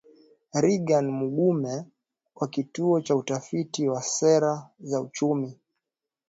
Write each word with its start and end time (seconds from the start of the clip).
Reagan 0.63 1.07
Mugume 1.13 1.85
wa 2.35 2.47
Kituo 2.47 3.01
cha 3.01 3.15
Utafiti 3.15 3.87
wa 3.87 4.01
Sera 4.01 4.69
za 4.79 5.01
Uchumi 5.01 5.59